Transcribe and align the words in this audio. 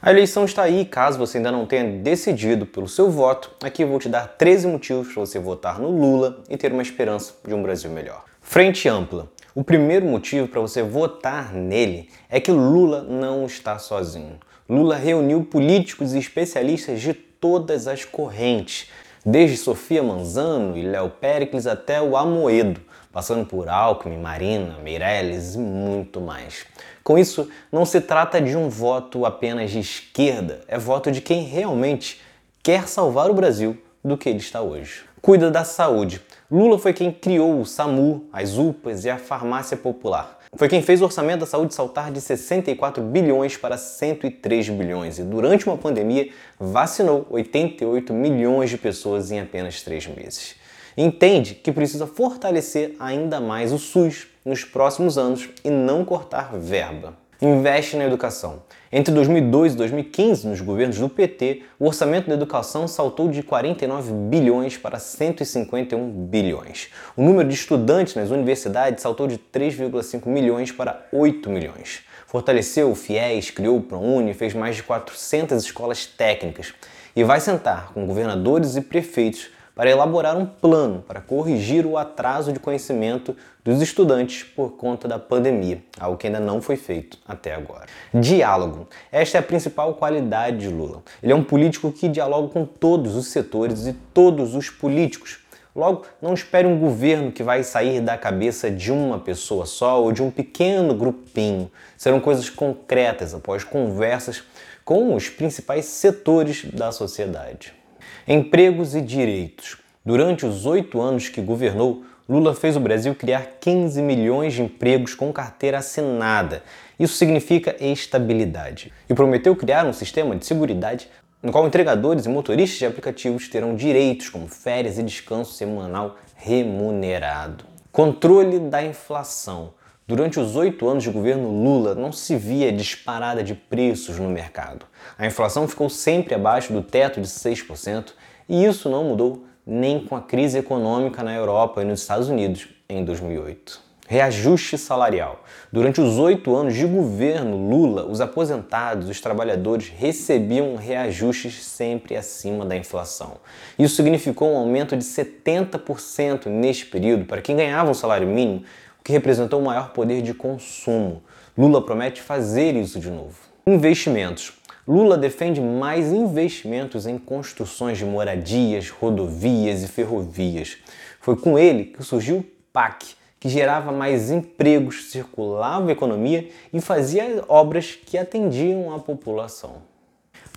A 0.00 0.12
eleição 0.12 0.44
está 0.44 0.62
aí, 0.62 0.84
caso 0.84 1.18
você 1.18 1.38
ainda 1.38 1.50
não 1.50 1.66
tenha 1.66 1.98
decidido 1.98 2.64
pelo 2.64 2.86
seu 2.86 3.10
voto, 3.10 3.50
aqui 3.60 3.82
eu 3.82 3.88
vou 3.88 3.98
te 3.98 4.08
dar 4.08 4.28
13 4.28 4.68
motivos 4.68 5.12
para 5.12 5.20
você 5.20 5.40
votar 5.40 5.80
no 5.80 5.90
Lula 5.90 6.44
e 6.48 6.56
ter 6.56 6.72
uma 6.72 6.82
esperança 6.82 7.34
de 7.44 7.52
um 7.52 7.60
Brasil 7.60 7.90
melhor. 7.90 8.24
Frente 8.40 8.88
ampla. 8.88 9.28
O 9.56 9.64
primeiro 9.64 10.06
motivo 10.06 10.46
para 10.46 10.60
você 10.60 10.84
votar 10.84 11.52
nele 11.52 12.08
é 12.30 12.38
que 12.38 12.52
Lula 12.52 13.02
não 13.02 13.44
está 13.44 13.76
sozinho. 13.76 14.38
Lula 14.68 14.94
reuniu 14.94 15.42
políticos 15.42 16.14
e 16.14 16.18
especialistas 16.18 17.00
de 17.00 17.12
todas 17.12 17.88
as 17.88 18.04
correntes, 18.04 18.88
desde 19.30 19.58
Sofia 19.58 20.02
Manzano 20.02 20.74
e 20.74 20.82
Léo 20.82 21.10
Pericles 21.10 21.66
até 21.66 22.00
o 22.00 22.16
Amoedo, 22.16 22.80
passando 23.12 23.44
por 23.44 23.68
Alckmin, 23.68 24.16
Marina, 24.16 24.78
Meirelles 24.82 25.54
e 25.54 25.58
muito 25.58 26.18
mais. 26.18 26.64
Com 27.04 27.18
isso, 27.18 27.46
não 27.70 27.84
se 27.84 28.00
trata 28.00 28.40
de 28.40 28.56
um 28.56 28.70
voto 28.70 29.26
apenas 29.26 29.70
de 29.70 29.80
esquerda, 29.80 30.62
é 30.66 30.78
voto 30.78 31.12
de 31.12 31.20
quem 31.20 31.42
realmente 31.42 32.22
quer 32.62 32.88
salvar 32.88 33.30
o 33.30 33.34
Brasil 33.34 33.76
do 34.02 34.16
que 34.16 34.30
ele 34.30 34.38
está 34.38 34.62
hoje. 34.62 35.04
Cuida 35.20 35.50
da 35.50 35.62
saúde. 35.62 36.22
Lula 36.50 36.78
foi 36.78 36.94
quem 36.94 37.12
criou 37.12 37.60
o 37.60 37.66
SAMU, 37.66 38.24
as 38.32 38.56
UPAs 38.56 39.04
e 39.04 39.10
a 39.10 39.18
farmácia 39.18 39.76
popular. 39.76 40.37
Foi 40.54 40.68
quem 40.68 40.82
fez 40.82 41.00
o 41.00 41.04
orçamento 41.04 41.40
da 41.40 41.46
saúde 41.46 41.74
saltar 41.74 42.10
de 42.10 42.20
64 42.20 43.02
bilhões 43.02 43.56
para 43.56 43.76
103 43.76 44.70
bilhões 44.70 45.18
e, 45.18 45.22
durante 45.22 45.66
uma 45.66 45.76
pandemia, 45.76 46.30
vacinou 46.58 47.26
88 47.30 48.12
milhões 48.12 48.70
de 48.70 48.78
pessoas 48.78 49.30
em 49.30 49.40
apenas 49.40 49.82
três 49.82 50.06
meses. 50.06 50.56
Entende 50.96 51.54
que 51.54 51.70
precisa 51.70 52.06
fortalecer 52.06 52.96
ainda 52.98 53.40
mais 53.40 53.72
o 53.72 53.78
SUS 53.78 54.26
nos 54.44 54.64
próximos 54.64 55.18
anos 55.18 55.48
e 55.62 55.70
não 55.70 56.04
cortar 56.04 56.56
verba 56.56 57.14
investe 57.40 57.96
na 57.96 58.04
educação. 58.04 58.62
Entre 58.90 59.12
2002 59.12 59.74
e 59.74 59.76
2015, 59.76 60.48
nos 60.48 60.60
governos 60.60 60.98
do 60.98 61.08
PT, 61.08 61.62
o 61.78 61.86
orçamento 61.86 62.28
da 62.28 62.34
educação 62.34 62.88
saltou 62.88 63.28
de 63.28 63.42
49 63.42 64.12
bilhões 64.12 64.76
para 64.76 64.98
151 64.98 66.10
bilhões. 66.26 66.88
O 67.16 67.22
número 67.22 67.48
de 67.48 67.54
estudantes 67.54 68.14
nas 68.14 68.30
universidades 68.30 69.02
saltou 69.02 69.26
de 69.26 69.38
3,5 69.38 70.26
milhões 70.26 70.72
para 70.72 71.06
8 71.12 71.48
milhões. 71.50 72.00
Fortaleceu 72.26 72.90
o 72.90 72.94
FIES, 72.94 73.50
criou 73.50 73.78
o 73.78 73.82
ProUni, 73.82 74.34
fez 74.34 74.54
mais 74.54 74.76
de 74.76 74.82
400 74.82 75.62
escolas 75.64 76.06
técnicas 76.06 76.74
e 77.14 77.22
vai 77.22 77.40
sentar 77.40 77.92
com 77.92 78.06
governadores 78.06 78.76
e 78.76 78.80
prefeitos 78.80 79.50
para 79.78 79.88
elaborar 79.88 80.36
um 80.36 80.44
plano 80.44 81.04
para 81.06 81.20
corrigir 81.20 81.86
o 81.86 81.96
atraso 81.96 82.52
de 82.52 82.58
conhecimento 82.58 83.36
dos 83.64 83.80
estudantes 83.80 84.42
por 84.42 84.72
conta 84.72 85.06
da 85.06 85.20
pandemia, 85.20 85.84
algo 86.00 86.18
que 86.18 86.26
ainda 86.26 86.40
não 86.40 86.60
foi 86.60 86.74
feito 86.74 87.16
até 87.24 87.54
agora. 87.54 87.86
Diálogo. 88.12 88.88
Esta 89.12 89.38
é 89.38 89.40
a 89.40 89.42
principal 89.42 89.94
qualidade 89.94 90.58
de 90.58 90.68
Lula. 90.68 91.00
Ele 91.22 91.30
é 91.30 91.36
um 91.36 91.44
político 91.44 91.92
que 91.92 92.08
dialoga 92.08 92.48
com 92.48 92.66
todos 92.66 93.14
os 93.14 93.28
setores 93.28 93.86
e 93.86 93.92
todos 93.92 94.56
os 94.56 94.68
políticos. 94.68 95.38
Logo, 95.76 96.02
não 96.20 96.34
espere 96.34 96.66
um 96.66 96.76
governo 96.76 97.30
que 97.30 97.44
vai 97.44 97.62
sair 97.62 98.00
da 98.00 98.18
cabeça 98.18 98.68
de 98.68 98.90
uma 98.90 99.20
pessoa 99.20 99.64
só 99.64 100.02
ou 100.02 100.10
de 100.10 100.24
um 100.24 100.30
pequeno 100.32 100.92
grupinho. 100.92 101.70
Serão 101.96 102.18
coisas 102.18 102.50
concretas 102.50 103.32
após 103.32 103.62
conversas 103.62 104.42
com 104.84 105.14
os 105.14 105.28
principais 105.28 105.84
setores 105.84 106.64
da 106.64 106.90
sociedade. 106.90 107.77
Empregos 108.26 108.94
e 108.94 109.00
direitos. 109.00 109.78
Durante 110.04 110.46
os 110.46 110.66
oito 110.66 111.00
anos 111.00 111.28
que 111.28 111.40
governou, 111.40 112.04
Lula 112.28 112.54
fez 112.54 112.76
o 112.76 112.80
Brasil 112.80 113.14
criar 113.14 113.56
15 113.58 114.02
milhões 114.02 114.52
de 114.52 114.62
empregos 114.62 115.14
com 115.14 115.32
carteira 115.32 115.78
assinada. 115.78 116.62
Isso 116.98 117.14
significa 117.14 117.74
estabilidade. 117.80 118.92
E 119.08 119.14
prometeu 119.14 119.56
criar 119.56 119.86
um 119.86 119.92
sistema 119.92 120.36
de 120.36 120.44
segurança 120.44 121.08
no 121.42 121.52
qual 121.52 121.66
entregadores 121.66 122.26
e 122.26 122.28
motoristas 122.28 122.78
de 122.78 122.86
aplicativos 122.86 123.48
terão 123.48 123.74
direitos 123.74 124.28
como 124.28 124.48
férias 124.48 124.98
e 124.98 125.02
descanso 125.02 125.54
semanal 125.54 126.16
remunerado. 126.34 127.64
Controle 127.90 128.58
da 128.58 128.82
inflação. 128.82 129.72
Durante 130.08 130.40
os 130.40 130.56
oito 130.56 130.88
anos 130.88 131.04
de 131.04 131.10
governo 131.10 131.50
Lula, 131.50 131.94
não 131.94 132.10
se 132.12 132.34
via 132.34 132.72
disparada 132.72 133.44
de 133.44 133.54
preços 133.54 134.18
no 134.18 134.30
mercado. 134.30 134.86
A 135.18 135.26
inflação 135.26 135.68
ficou 135.68 135.90
sempre 135.90 136.34
abaixo 136.34 136.72
do 136.72 136.82
teto 136.82 137.20
de 137.20 137.26
6% 137.26 138.14
e 138.48 138.64
isso 138.64 138.88
não 138.88 139.04
mudou 139.04 139.44
nem 139.66 140.02
com 140.02 140.16
a 140.16 140.22
crise 140.22 140.56
econômica 140.56 141.22
na 141.22 141.34
Europa 141.34 141.82
e 141.82 141.84
nos 141.84 142.00
Estados 142.00 142.30
Unidos 142.30 142.68
em 142.88 143.04
2008. 143.04 143.86
Reajuste 144.06 144.78
salarial. 144.78 145.44
Durante 145.70 146.00
os 146.00 146.16
oito 146.16 146.56
anos 146.56 146.74
de 146.74 146.86
governo 146.86 147.68
Lula, 147.68 148.06
os 148.06 148.22
aposentados, 148.22 149.10
os 149.10 149.20
trabalhadores 149.20 149.90
recebiam 149.90 150.76
reajustes 150.76 151.62
sempre 151.62 152.16
acima 152.16 152.64
da 152.64 152.74
inflação. 152.74 153.36
Isso 153.78 153.96
significou 153.96 154.54
um 154.54 154.56
aumento 154.56 154.96
de 154.96 155.04
70% 155.04 156.46
neste 156.46 156.86
período 156.86 157.26
para 157.26 157.42
quem 157.42 157.54
ganhava 157.54 157.90
um 157.90 157.94
salário 157.94 158.26
mínimo, 158.26 158.64
que 159.08 159.12
representou 159.12 159.58
um 159.58 159.64
maior 159.64 159.94
poder 159.94 160.20
de 160.20 160.34
consumo. 160.34 161.22
Lula 161.56 161.82
promete 161.82 162.20
fazer 162.20 162.76
isso 162.76 163.00
de 163.00 163.08
novo. 163.08 163.38
Investimentos. 163.66 164.52
Lula 164.86 165.16
defende 165.16 165.62
mais 165.62 166.12
investimentos 166.12 167.06
em 167.06 167.16
construções 167.16 167.96
de 167.96 168.04
moradias, 168.04 168.90
rodovias 168.90 169.82
e 169.82 169.88
ferrovias. 169.88 170.76
Foi 171.22 171.36
com 171.36 171.58
ele 171.58 171.86
que 171.86 172.02
surgiu 172.02 172.40
o 172.40 172.44
PAC, 172.70 173.14
que 173.40 173.48
gerava 173.48 173.92
mais 173.92 174.30
empregos, 174.30 175.10
circulava 175.10 175.88
a 175.88 175.92
economia 175.92 176.50
e 176.70 176.78
fazia 176.78 177.42
obras 177.48 177.94
que 177.94 178.18
atendiam 178.18 178.94
a 178.94 178.98
população. 178.98 179.76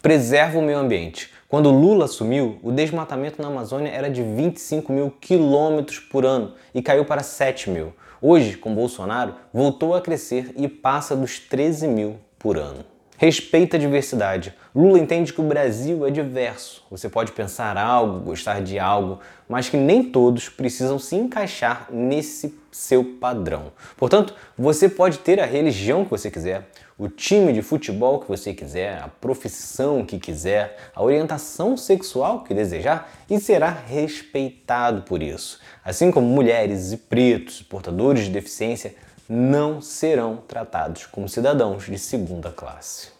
Preserva 0.02 0.58
o 0.58 0.64
meio 0.64 0.80
ambiente. 0.80 1.32
Quando 1.48 1.70
Lula 1.70 2.06
assumiu, 2.06 2.58
o 2.64 2.72
desmatamento 2.72 3.42
na 3.42 3.50
Amazônia 3.50 3.92
era 3.92 4.10
de 4.10 4.24
25 4.24 4.92
mil 4.92 5.12
quilômetros 5.12 6.00
por 6.00 6.26
ano 6.26 6.54
e 6.74 6.82
caiu 6.82 7.06
para 7.06 7.22
7 7.22 7.70
mil. 7.70 7.94
Hoje, 8.20 8.58
com 8.58 8.74
Bolsonaro, 8.74 9.36
voltou 9.54 9.94
a 9.94 10.02
crescer 10.02 10.54
e 10.58 10.68
passa 10.68 11.16
dos 11.16 11.40
13 11.40 11.88
mil 11.88 12.18
por 12.40 12.58
ano 12.58 12.84
respeita 13.22 13.78
a 13.78 13.80
diversidade. 13.80 14.52
Lula 14.74 14.98
entende 14.98 15.32
que 15.32 15.40
o 15.40 15.44
Brasil 15.44 16.08
é 16.08 16.09
diverso. 16.09 16.84
Você 16.90 17.08
pode 17.08 17.32
pensar 17.34 17.78
algo, 17.78 18.20
gostar 18.22 18.64
de 18.64 18.80
algo, 18.80 19.20
mas 19.48 19.70
que 19.70 19.78
nem 19.78 20.02
todos 20.02 20.50
precisam 20.50 20.98
se 20.98 21.16
encaixar 21.16 21.88
nesse 21.92 22.58
seu 22.72 23.04
padrão. 23.04 23.74
Portanto, 23.96 24.34
você 24.58 24.90
pode 24.90 25.20
ter 25.20 25.40
a 25.40 25.46
religião 25.46 26.04
que 26.04 26.09
você 26.09 26.32
quiser, 26.32 26.68
o 26.98 27.08
time 27.08 27.54
de 27.54 27.62
futebol 27.62 28.20
que 28.20 28.28
você 28.28 28.56
quiser, 28.56 28.98
a 28.98 29.08
profissão 29.08 30.03
que 30.03 30.18
quiser, 30.18 30.76
a 30.96 31.03
orientação 31.03 31.78
sexual 31.78 32.44
que 32.44 32.56
desejar 32.56 33.08
e 33.30 33.40
será 33.40 33.70
respeitado 33.70 35.03
por 35.03 35.22
isso. 35.22 35.59
Assim 35.86 36.09
como 36.09 36.26
mulheres 36.26 36.92
e 36.92 36.98
pretos, 36.98 37.62
portadores 37.62 38.24
de 38.24 38.32
deficiência, 38.32 38.96
não 39.34 39.80
serão 39.80 40.44
tratados 40.46 41.06
como 41.06 41.30
cidadãos 41.30 41.86
de 41.86 41.97
segunda 41.97 42.52
classe. 42.52 43.14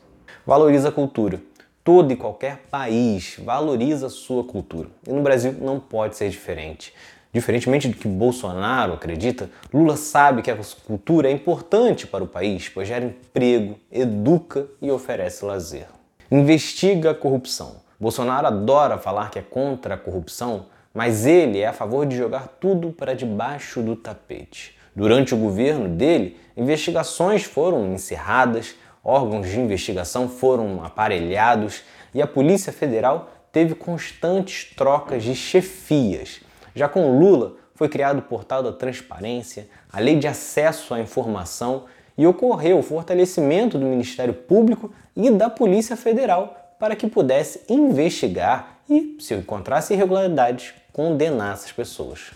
Valoriza 0.46 0.90
a 0.90 0.92
cultura. 0.92 1.40
Todo 1.86 2.12
e 2.12 2.18
qualquer 2.18 2.66
país 2.70 3.38
valoriza 3.42 4.08
a 4.08 4.10
sua 4.10 4.44
cultura. 4.44 4.90
E 5.08 5.10
no 5.14 5.22
Brasil 5.22 5.56
não 5.62 5.80
pode 5.80 6.18
ser 6.18 6.30
diferente. 6.30 6.94
Diferentemente 7.32 7.88
do 7.88 7.96
que 7.96 8.10
Bolsonaro 8.10 8.92
acredita, 8.92 9.50
Lula 9.74 9.96
sabe 9.96 10.42
que 10.42 10.52
a 10.52 10.58
cultura 10.86 11.30
é 11.30 11.32
importante 11.32 12.06
para 12.06 12.26
o 12.26 12.28
país, 12.28 12.68
pois 12.68 12.90
gera 12.90 13.06
emprego, 13.06 13.80
educa 13.90 14.68
e 14.82 14.92
oferece 14.92 15.46
lazer. 15.46 15.88
Investiga 16.30 17.12
a 17.12 17.16
corrupção. 17.16 17.78
Bolsonaro 17.98 18.48
adora 18.48 18.98
falar 18.98 19.32
que 19.32 19.40
é 19.40 19.42
contra 19.42 19.96
a 19.96 19.98
corrupção, 19.98 20.66
mas 20.94 21.26
ele 21.26 21.60
é 21.60 21.68
a 21.68 21.74
favor 21.74 22.06
de 22.06 22.18
jogar 22.18 22.50
tudo 22.60 22.92
para 22.92 23.16
debaixo 23.16 23.82
do 23.82 23.96
tapete. 23.96 24.81
Durante 24.96 25.34
o 25.34 25.38
governo 25.38 25.88
dele, 25.88 26.38
investigações 26.56 27.44
foram 27.44 27.94
encerradas, 27.94 28.76
órgãos 29.04 29.50
de 29.50 29.60
investigação 29.60 30.28
foram 30.28 30.84
aparelhados 30.84 31.84
e 32.14 32.22
a 32.22 32.28
Polícia 32.28 32.74
Federal 32.74 33.30
teve 33.52 33.74
constantes 33.76 34.74
trocas 34.76 35.24
de 35.24 35.36
chefias. 35.36 36.42
Já 36.76 36.88
com 36.88 37.20
Lula, 37.20 37.56
foi 37.74 37.90
criado 37.90 38.20
o 38.20 38.24
portal 38.24 38.62
da 38.62 38.72
transparência, 38.72 39.68
a 39.92 40.00
lei 40.00 40.18
de 40.18 40.28
acesso 40.28 40.94
à 40.94 41.00
informação 41.00 41.86
e 42.18 42.28
ocorreu 42.28 42.78
o 42.78 42.84
fortalecimento 42.84 43.80
do 43.80 43.86
Ministério 43.86 44.34
Público 44.34 44.94
e 45.16 45.32
da 45.32 45.50
Polícia 45.50 45.96
Federal 45.96 46.76
para 46.78 46.96
que 46.96 47.08
pudesse 47.08 47.62
investigar 47.70 48.80
e, 48.90 49.18
se 49.20 49.34
encontrasse 49.34 49.94
irregularidades, 49.94 50.74
condenar 50.92 51.54
essas 51.54 51.72
pessoas. 51.72 52.32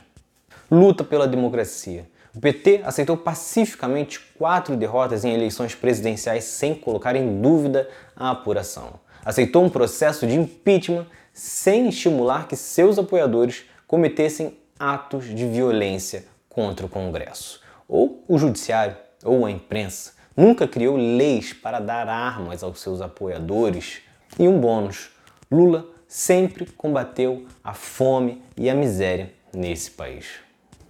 Luta 0.69 1.03
pela 1.03 1.27
democracia. 1.27 2.07
O 2.35 2.39
PT 2.41 2.81
aceitou 2.83 3.15
pacificamente 3.15 4.19
quatro 4.37 4.75
derrotas 4.75 5.23
em 5.23 5.33
eleições 5.33 5.73
presidenciais 5.73 6.43
sem 6.43 6.75
colocar 6.75 7.15
em 7.15 7.41
dúvida 7.41 7.89
a 8.13 8.31
apuração. 8.31 8.99
Aceitou 9.23 9.63
um 9.63 9.69
processo 9.69 10.27
de 10.27 10.35
impeachment 10.35 11.07
sem 11.33 11.87
estimular 11.87 12.45
que 12.47 12.57
seus 12.57 12.99
apoiadores 12.99 13.63
cometessem 13.87 14.57
atos 14.77 15.33
de 15.33 15.47
violência 15.47 16.25
contra 16.49 16.85
o 16.85 16.89
Congresso. 16.89 17.61
Ou 17.87 18.21
o 18.27 18.37
Judiciário, 18.37 18.97
ou 19.23 19.45
a 19.45 19.51
imprensa, 19.51 20.11
nunca 20.35 20.67
criou 20.67 20.97
leis 20.97 21.53
para 21.53 21.79
dar 21.79 22.09
armas 22.09 22.63
aos 22.63 22.81
seus 22.81 22.99
apoiadores. 22.99 24.01
E 24.37 24.45
um 24.45 24.59
bônus: 24.59 25.09
Lula 25.49 25.85
sempre 26.05 26.65
combateu 26.65 27.45
a 27.63 27.73
fome 27.73 28.43
e 28.57 28.69
a 28.69 28.75
miséria 28.75 29.31
nesse 29.53 29.91
país. 29.91 30.25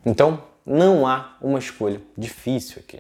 Então, 0.03 0.54
não 0.65 1.05
há 1.05 1.37
uma 1.41 1.59
escolha 1.59 2.01
difícil 2.17 2.79
aqui. 2.79 2.99